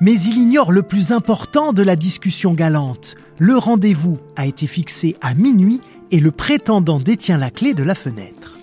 Mais 0.00 0.14
il 0.14 0.38
ignore 0.38 0.70
le 0.70 0.82
plus 0.82 1.10
important 1.10 1.72
de 1.72 1.82
la 1.82 1.96
discussion 1.96 2.52
galante. 2.52 3.16
Le 3.38 3.56
rendez-vous 3.56 4.18
a 4.36 4.46
été 4.46 4.68
fixé 4.68 5.16
à 5.20 5.34
minuit 5.34 5.80
et 6.12 6.20
le 6.20 6.30
prétendant 6.30 7.00
détient 7.00 7.38
la 7.38 7.50
clé 7.50 7.74
de 7.74 7.82
la 7.82 7.96
fenêtre. 7.96 8.56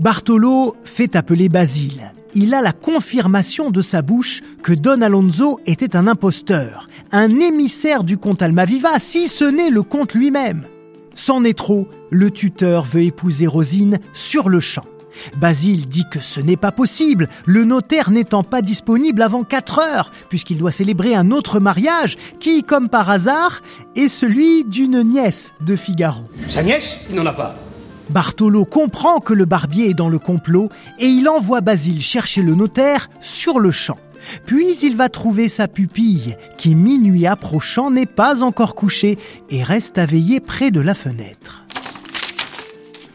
Bartolo 0.00 0.76
fait 0.82 1.16
appeler 1.16 1.48
Basile 1.48 2.12
il 2.34 2.52
a 2.52 2.62
la 2.62 2.72
confirmation 2.72 3.70
de 3.70 3.80
sa 3.80 4.02
bouche 4.02 4.40
que 4.62 4.72
Don 4.72 5.02
Alonso 5.02 5.60
était 5.66 5.96
un 5.96 6.08
imposteur, 6.08 6.88
un 7.12 7.38
émissaire 7.38 8.02
du 8.02 8.18
comte 8.18 8.42
Almaviva, 8.42 8.98
si 8.98 9.28
ce 9.28 9.44
n'est 9.44 9.70
le 9.70 9.82
comte 9.82 10.14
lui-même. 10.14 10.66
C'en 11.14 11.44
est 11.44 11.56
trop, 11.56 11.88
le 12.10 12.32
tuteur 12.32 12.82
veut 12.82 13.02
épouser 13.02 13.46
Rosine 13.46 14.00
sur 14.12 14.48
le 14.48 14.58
champ. 14.58 14.84
Basile 15.36 15.86
dit 15.86 16.04
que 16.10 16.18
ce 16.18 16.40
n'est 16.40 16.56
pas 16.56 16.72
possible, 16.72 17.28
le 17.46 17.64
notaire 17.64 18.10
n'étant 18.10 18.42
pas 18.42 18.62
disponible 18.62 19.22
avant 19.22 19.44
4 19.44 19.78
heures, 19.78 20.10
puisqu'il 20.28 20.58
doit 20.58 20.72
célébrer 20.72 21.14
un 21.14 21.30
autre 21.30 21.60
mariage 21.60 22.16
qui, 22.40 22.64
comme 22.64 22.88
par 22.88 23.10
hasard, 23.10 23.62
est 23.94 24.08
celui 24.08 24.64
d'une 24.64 25.04
nièce 25.04 25.52
de 25.60 25.76
Figaro. 25.76 26.24
Sa 26.48 26.64
nièce 26.64 26.96
Il 27.10 27.14
n'en 27.14 27.26
a 27.26 27.32
pas. 27.32 27.54
Bartolo 28.10 28.64
comprend 28.64 29.20
que 29.20 29.32
le 29.32 29.44
barbier 29.44 29.90
est 29.90 29.94
dans 29.94 30.08
le 30.08 30.18
complot 30.18 30.68
et 30.98 31.06
il 31.06 31.28
envoie 31.28 31.60
Basile 31.60 32.00
chercher 32.00 32.42
le 32.42 32.54
notaire 32.54 33.08
sur 33.20 33.58
le 33.58 33.70
champ. 33.70 33.98
Puis 34.46 34.76
il 34.82 34.96
va 34.96 35.08
trouver 35.08 35.48
sa 35.48 35.68
pupille, 35.68 36.36
qui 36.56 36.74
minuit 36.74 37.26
approchant 37.26 37.90
n'est 37.90 38.06
pas 38.06 38.42
encore 38.42 38.74
couchée 38.74 39.18
et 39.50 39.62
reste 39.62 39.98
à 39.98 40.06
veiller 40.06 40.40
près 40.40 40.70
de 40.70 40.80
la 40.80 40.94
fenêtre. 40.94 41.64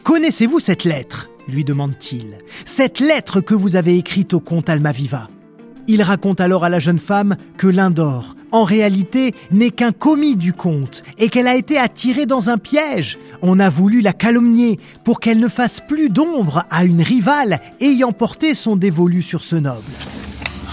Connaissez-vous 0.03 0.60
cette 0.60 0.84
lettre? 0.84 1.29
lui 1.48 1.63
demande-t-il. 1.63 2.38
Cette 2.65 3.00
lettre 3.00 3.41
que 3.41 3.55
vous 3.55 3.75
avez 3.75 3.98
écrite 3.98 4.34
au 4.34 4.39
comte 4.39 4.69
Almaviva. 4.69 5.29
Il 5.88 6.03
raconte 6.03 6.41
alors 6.41 6.63
à 6.63 6.69
la 6.69 6.79
jeune 6.79 7.00
femme 7.00 7.36
que 7.58 7.67
Lindor, 7.67 8.36
en 8.51 8.63
réalité, 8.63 9.34
n'est 9.51 9.72
qu'un 9.72 9.91
commis 9.91 10.36
du 10.36 10.53
comte 10.53 11.03
et 11.18 11.29
qu'elle 11.29 11.48
a 11.48 11.56
été 11.56 11.77
attirée 11.77 12.25
dans 12.25 12.50
un 12.50 12.58
piège. 12.58 13.18
On 13.42 13.59
a 13.59 13.70
voulu 13.70 14.01
la 14.01 14.14
calomnier 14.14 14.79
pour 15.03 15.20
qu'elle 15.20 15.40
ne 15.40 15.48
fasse 15.48 15.79
plus 15.79 16.09
d'ombre 16.09 16.66
à 16.70 16.85
une 16.85 17.01
rivale 17.01 17.59
ayant 17.79 18.12
porté 18.12 18.55
son 18.55 18.75
dévolu 18.75 19.22
sur 19.22 19.44
ce 19.44 19.55
noble. 19.55 19.83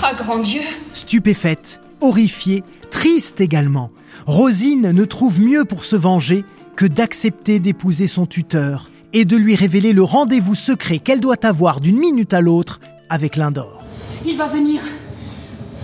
Ah, 0.03 0.15
grand 0.15 0.39
Dieu 0.39 0.61
Stupéfaite, 0.93 1.81
horrifiée, 2.01 2.62
triste 2.91 3.41
également, 3.41 3.91
Rosine 4.27 4.91
ne 4.93 5.05
trouve 5.05 5.41
mieux 5.41 5.65
pour 5.65 5.85
se 5.85 5.97
venger 5.97 6.45
que 6.75 6.87
d'accepter 6.87 7.59
d'épouser 7.59 8.07
son 8.07 8.27
tuteur 8.27 8.91
et 9.12 9.25
de 9.25 9.37
lui 9.37 9.55
révéler 9.55 9.93
le 9.93 10.03
rendez-vous 10.03 10.55
secret 10.55 10.99
qu'elle 10.99 11.21
doit 11.21 11.47
avoir 11.47 11.81
d'une 11.81 11.99
minute 11.99 12.35
à 12.35 12.41
l'autre 12.41 12.81
avec 13.09 13.37
Lindor. 13.37 13.83
Il 14.27 14.37
va 14.37 14.47
venir. 14.47 14.81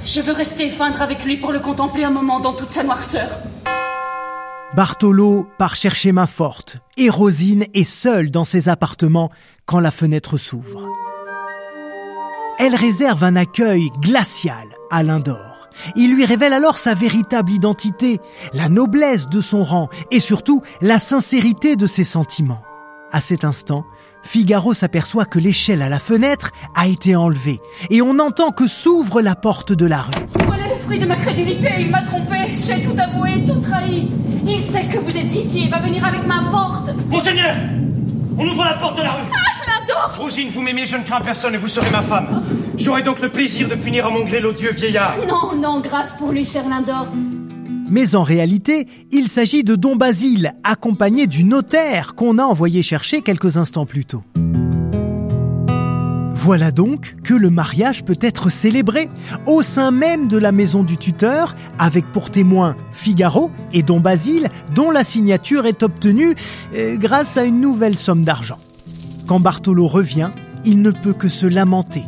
Je 0.05 0.21
veux 0.21 0.33
rester 0.33 0.69
feindre 0.69 1.01
avec 1.01 1.25
lui 1.25 1.37
pour 1.37 1.53
le 1.53 1.61
contempler 1.61 2.03
un 2.03 2.11
moment 2.11 2.41
dans 2.41 2.53
toute 2.53 2.71
sa 2.71 2.83
noirceur. 2.83 3.29
Bartolo 4.75 5.47
part 5.59 5.77
chercher 5.77 6.13
main 6.13 6.27
forte 6.27 6.79
et 6.97 7.09
Rosine 7.09 7.67
est 7.75 7.89
seule 7.89 8.31
dans 8.31 8.45
ses 8.45 8.69
appartements 8.69 9.31
quand 9.65 9.81
la 9.81 9.91
fenêtre 9.91 10.39
s'ouvre. 10.39 10.89
Elle 12.59 12.75
réserve 12.75 13.23
un 13.23 13.37
accueil 13.37 13.91
glacial 14.01 14.67
à 14.91 15.03
Lindor. 15.03 15.69
Il 15.95 16.15
lui 16.15 16.25
révèle 16.25 16.53
alors 16.53 16.79
sa 16.79 16.95
véritable 16.95 17.53
identité, 17.53 18.19
la 18.55 18.69
noblesse 18.69 19.29
de 19.29 19.41
son 19.41 19.63
rang 19.63 19.89
et 20.11 20.21
surtout 20.21 20.63
la 20.81 20.99
sincérité 20.99 21.77
de 21.77 21.87
ses 21.87 22.05
sentiments. 22.05 22.63
À 23.13 23.21
cet 23.21 23.45
instant, 23.45 23.85
Figaro 24.23 24.73
s'aperçoit 24.75 25.25
que 25.25 25.39
l'échelle 25.39 25.83
à 25.83 25.89
la 25.89 25.99
fenêtre 25.99 26.51
a 26.75 26.87
été 26.87 27.17
enlevée 27.17 27.61
et 27.91 28.03
on 28.03 28.19
entend 28.19 28.51
que 28.53 28.67
s'ouvre 28.67 29.21
la 29.21 29.35
porte 29.35 29.73
de 29.73 29.87
la 29.87 30.03
rue. 30.03 30.13
Voilà 30.47 30.65
le 30.69 30.77
fruit 30.85 30.99
de 30.99 31.07
ma 31.07 31.17
crédulité, 31.17 31.69
il 31.81 31.91
m'a 31.91 32.03
trompé, 32.03 32.37
j'ai 32.57 32.81
tout 32.83 32.97
avoué, 32.99 33.45
tout 33.45 33.61
trahi. 33.61 34.09
Il 34.47 34.63
sait 34.63 34.85
que 34.85 34.99
vous 34.99 35.17
êtes 35.17 35.35
ici 35.35 35.65
et 35.67 35.69
va 35.69 35.79
venir 35.79 36.05
avec 36.05 36.27
main 36.27 36.51
forte. 36.51 36.91
Monseigneur 37.09 37.55
On 38.39 38.45
ouvre 38.47 38.65
la 38.65 38.75
porte 38.75 38.97
de 38.99 39.03
la 39.03 39.13
rue 39.13 39.23
Ah, 39.33 39.81
Lindor 39.81 40.17
Rosine, 40.19 40.49
vous 40.51 40.63
m'aimez, 40.63 40.87
je 40.87 40.97
ne 40.97 41.03
crains 41.03 41.21
personne 41.21 41.55
et 41.55 41.59
vous 41.59 41.69
serez 41.69 41.91
ma 41.91 42.03
femme. 42.03 42.43
J'aurai 42.79 43.03
donc 43.03 43.21
le 43.21 43.29
plaisir 43.29 43.69
de 43.69 43.75
punir 43.75 44.07
à 44.07 44.11
mon 44.11 44.25
gré 44.25 44.41
l'odieux 44.41 44.73
vieillard. 44.73 45.15
Non, 45.29 45.55
non, 45.57 45.81
grâce 45.81 46.13
pour 46.13 46.33
lui, 46.33 46.45
cher 46.45 46.69
Lindor. 46.69 47.07
Mais 47.93 48.15
en 48.15 48.23
réalité, 48.23 48.87
il 49.11 49.29
s'agit 49.29 49.65
de 49.65 49.77
Don 49.77 49.97
Basile, 49.97 50.55
accompagné 50.65 51.27
du 51.27 51.45
notaire 51.45 52.15
qu'on 52.15 52.39
a 52.39 52.43
envoyé 52.43 52.81
chercher 52.83 53.21
quelques 53.21 53.59
instants 53.59 53.85
plus 53.85 54.07
tôt. 54.07 54.23
Voilà 56.33 56.71
donc 56.71 57.17
que 57.23 57.35
le 57.35 57.51
mariage 57.51 58.03
peut 58.03 58.17
être 58.23 58.49
célébré 58.49 59.11
au 59.47 59.61
sein 59.61 59.91
même 59.91 60.27
de 60.27 60.39
la 60.39 60.53
maison 60.53 60.85
du 60.85 60.97
tuteur, 60.97 61.55
avec 61.79 62.11
pour 62.13 62.31
témoins 62.31 62.77
Figaro 62.93 63.51
et 63.75 63.83
Don 63.83 64.01
Basile, 64.01 64.49
dont 64.75 64.91
la 64.91 65.05
signature 65.05 65.67
est 65.67 65.83
obtenue 65.83 66.35
euh, 66.75 66.97
grâce 66.97 67.37
à 67.37 67.45
une 67.45 67.61
nouvelle 67.61 67.99
somme 67.99 68.25
d'argent. 68.25 68.59
Quand 69.29 69.39
Bartolo 69.39 69.87
revient, 69.87 70.31
il 70.65 70.81
ne 70.81 70.93
peut 70.93 71.13
que 71.13 71.29
se 71.29 71.45
lamenter. 71.45 72.05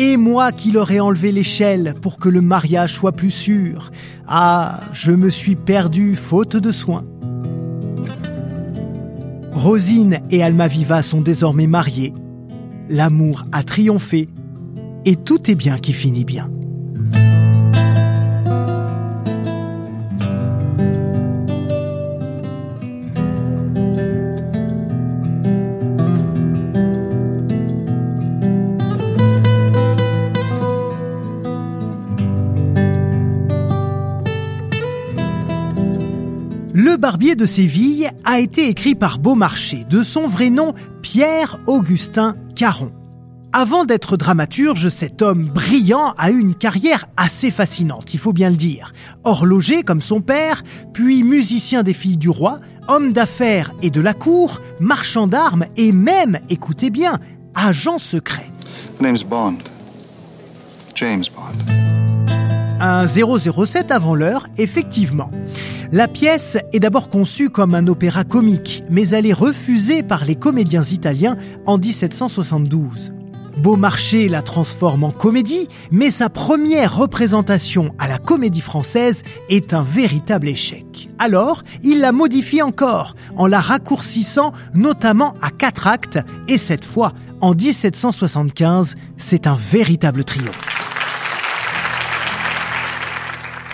Et 0.00 0.16
moi 0.16 0.52
qui 0.52 0.70
leur 0.70 0.92
ai 0.92 1.00
enlevé 1.00 1.32
l'échelle 1.32 1.94
pour 2.00 2.18
que 2.18 2.28
le 2.28 2.40
mariage 2.40 2.94
soit 2.94 3.10
plus 3.10 3.32
sûr. 3.32 3.90
Ah, 4.28 4.80
je 4.92 5.10
me 5.10 5.28
suis 5.28 5.56
perdu 5.56 6.14
faute 6.14 6.56
de 6.56 6.70
soins. 6.70 7.04
Rosine 9.52 10.20
et 10.30 10.44
Almaviva 10.44 11.02
sont 11.02 11.20
désormais 11.20 11.66
mariés. 11.66 12.14
L'amour 12.88 13.44
a 13.50 13.64
triomphé 13.64 14.28
et 15.04 15.16
tout 15.16 15.50
est 15.50 15.56
bien 15.56 15.78
qui 15.78 15.92
finit 15.92 16.24
bien. 16.24 16.48
Barbier 36.98 37.36
de 37.36 37.46
Séville 37.46 38.10
a 38.24 38.40
été 38.40 38.68
écrit 38.68 38.96
par 38.96 39.20
Beaumarchais, 39.20 39.84
de 39.88 40.02
son 40.02 40.26
vrai 40.26 40.50
nom 40.50 40.74
Pierre-Augustin 41.00 42.36
Caron. 42.56 42.90
Avant 43.52 43.84
d'être 43.84 44.16
dramaturge, 44.16 44.88
cet 44.88 45.22
homme 45.22 45.44
brillant 45.44 46.12
a 46.18 46.32
eu 46.32 46.40
une 46.40 46.56
carrière 46.56 47.06
assez 47.16 47.52
fascinante, 47.52 48.12
il 48.14 48.18
faut 48.18 48.32
bien 48.32 48.50
le 48.50 48.56
dire. 48.56 48.92
Horloger 49.22 49.84
comme 49.84 50.02
son 50.02 50.20
père, 50.20 50.64
puis 50.92 51.22
musicien 51.22 51.84
des 51.84 51.92
filles 51.92 52.16
du 52.16 52.28
roi, 52.28 52.58
homme 52.88 53.12
d'affaires 53.12 53.72
et 53.80 53.90
de 53.90 54.00
la 54.00 54.12
cour, 54.12 54.60
marchand 54.80 55.28
d'armes 55.28 55.66
et 55.76 55.92
même, 55.92 56.38
écoutez 56.50 56.90
bien, 56.90 57.20
agent 57.54 57.98
secret. 57.98 58.50
The 58.98 59.02
name's 59.02 59.22
Bond. 59.22 59.58
James 60.96 61.24
Bond. 61.34 61.74
Un 62.80 63.06
007 63.06 63.92
avant 63.92 64.16
l'heure, 64.16 64.48
effectivement. 64.56 65.30
La 65.90 66.06
pièce 66.06 66.58
est 66.74 66.80
d'abord 66.80 67.08
conçue 67.08 67.48
comme 67.48 67.74
un 67.74 67.86
opéra 67.86 68.22
comique, 68.22 68.84
mais 68.90 69.08
elle 69.08 69.24
est 69.24 69.32
refusée 69.32 70.02
par 70.02 70.26
les 70.26 70.34
comédiens 70.34 70.82
italiens 70.82 71.38
en 71.64 71.78
1772. 71.78 73.12
Beaumarchais 73.56 74.28
la 74.28 74.42
transforme 74.42 75.04
en 75.04 75.10
comédie, 75.10 75.66
mais 75.90 76.10
sa 76.10 76.28
première 76.28 76.94
représentation 76.94 77.94
à 77.98 78.06
la 78.06 78.18
comédie 78.18 78.60
française 78.60 79.22
est 79.48 79.72
un 79.72 79.82
véritable 79.82 80.48
échec. 80.48 81.08
Alors, 81.18 81.62
il 81.82 82.00
la 82.00 82.12
modifie 82.12 82.60
encore, 82.60 83.14
en 83.36 83.46
la 83.46 83.60
raccourcissant 83.60 84.52
notamment 84.74 85.36
à 85.40 85.50
quatre 85.50 85.86
actes, 85.86 86.18
et 86.48 86.58
cette 86.58 86.84
fois, 86.84 87.14
en 87.40 87.54
1775, 87.54 88.94
c'est 89.16 89.46
un 89.46 89.56
véritable 89.56 90.24
triomphe. 90.24 90.77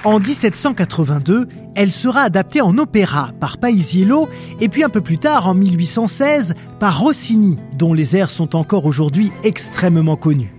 En 0.04 0.20
1782, 0.20 1.48
elle 1.74 1.90
sera 1.90 2.20
adaptée 2.20 2.60
en 2.60 2.76
opéra 2.76 3.30
par 3.40 3.56
Paisiello 3.56 4.28
et 4.60 4.68
puis 4.68 4.84
un 4.84 4.90
peu 4.90 5.00
plus 5.00 5.16
tard, 5.16 5.48
en 5.48 5.54
1816, 5.54 6.54
par 6.78 7.00
Rossini, 7.00 7.58
dont 7.72 7.94
les 7.94 8.14
airs 8.14 8.28
sont 8.28 8.54
encore 8.54 8.84
aujourd'hui 8.84 9.32
extrêmement 9.44 10.16
connus. 10.16 10.54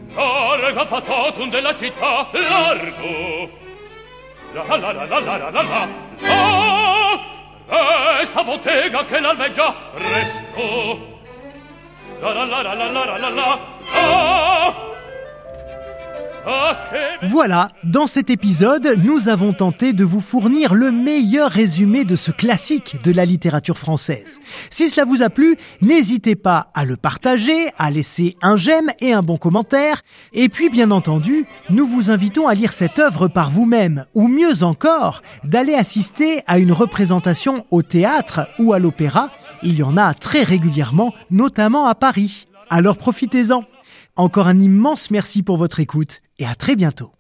Voilà, 17.24 17.70
dans 17.84 18.08
cet 18.08 18.30
épisode, 18.30 18.98
nous 19.04 19.30
avons 19.30 19.54
tenté 19.54 19.94
de 19.94 20.04
vous 20.04 20.22
fournir 20.22 20.74
le 20.74 20.92
meilleur 20.92 21.50
résumé 21.50 22.04
de 22.06 22.16
ce 22.16 22.32
classique 22.32 22.98
de 23.04 23.12
la 23.12 23.26
littérature 23.26 23.78
française. 23.78 24.40
Si 24.70 24.90
cela 24.90 25.06
vous 25.06 25.22
a 25.22 25.30
plu, 25.30 25.58
n'hésitez 25.82 26.36
pas 26.36 26.70
à 26.74 26.86
le 26.86 26.98
partager, 26.98 27.70
à 27.78 27.90
laisser 27.90 28.38
un 28.42 28.58
j'aime 28.58 28.92
et 29.00 29.14
un 29.14 29.22
bon 29.22 29.38
commentaire. 29.38 30.02
Et 30.34 30.50
puis, 30.50 30.70
bien 30.70 30.92
entendu, 30.92 31.46
nous 31.70 31.88
vous 31.88 32.12
invitons 32.12 32.48
à 32.48 32.54
lire 32.54 32.74
cette 32.74 33.00
œuvre 33.00 33.28
par 33.28 33.50
vous-même, 33.50 34.06
ou 34.14 34.28
mieux 34.28 34.64
encore, 34.64 35.22
d'aller 35.44 35.74
assister 35.74 36.44
à 36.48 36.60
une 36.60 36.72
représentation 36.72 37.66
au 37.72 37.82
théâtre 37.82 38.48
ou 38.60 38.74
à 38.74 38.80
l'opéra. 38.80 39.32
Il 39.64 39.78
y 39.80 39.84
en 39.84 39.98
a 39.98 40.14
très 40.14 40.44
régulièrement, 40.44 41.14
notamment 41.32 41.88
à 41.88 41.96
Paris. 41.96 42.48
Alors 42.70 42.98
profitez-en. 42.98 43.64
Encore 44.16 44.48
un 44.48 44.60
immense 44.60 45.12
merci 45.12 45.44
pour 45.44 45.58
votre 45.58 45.80
écoute 45.80 46.22
et 46.40 46.46
à 46.46 46.56
très 46.56 46.76
bientôt. 46.76 47.12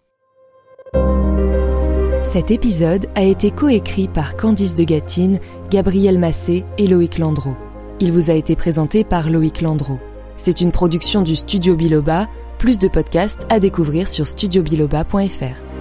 Cet 2.23 2.51
épisode 2.51 3.07
a 3.15 3.23
été 3.23 3.51
coécrit 3.51 4.07
par 4.07 4.35
Candice 4.35 4.75
de 4.75 4.83
Gatine, 4.83 5.39
Gabriel 5.69 6.19
Massé 6.19 6.65
et 6.77 6.87
Loïc 6.87 7.17
Landreau. 7.17 7.55
Il 7.99 8.11
vous 8.11 8.29
a 8.29 8.33
été 8.33 8.55
présenté 8.55 9.03
par 9.03 9.29
Loïc 9.29 9.61
Landreau. 9.61 9.99
C'est 10.35 10.59
une 10.59 10.71
production 10.71 11.21
du 11.21 11.35
Studio 11.35 11.75
Biloba, 11.75 12.27
plus 12.57 12.79
de 12.79 12.87
podcasts 12.87 13.45
à 13.49 13.59
découvrir 13.59 14.09
sur 14.09 14.27
studiobiloba.fr. 14.27 15.74